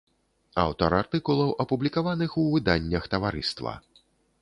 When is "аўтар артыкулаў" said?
0.63-1.53